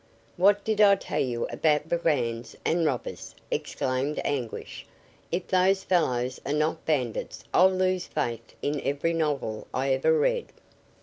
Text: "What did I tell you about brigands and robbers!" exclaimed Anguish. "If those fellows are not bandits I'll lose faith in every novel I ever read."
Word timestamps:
"What 0.35 0.63
did 0.63 0.81
I 0.81 0.95
tell 0.95 1.19
you 1.19 1.45
about 1.49 1.87
brigands 1.87 2.55
and 2.65 2.87
robbers!" 2.87 3.35
exclaimed 3.51 4.19
Anguish. 4.25 4.87
"If 5.31 5.45
those 5.47 5.83
fellows 5.83 6.41
are 6.43 6.53
not 6.53 6.83
bandits 6.87 7.43
I'll 7.53 7.69
lose 7.71 8.07
faith 8.07 8.55
in 8.63 8.81
every 8.83 9.13
novel 9.13 9.67
I 9.71 9.91
ever 9.93 10.17
read." 10.17 10.53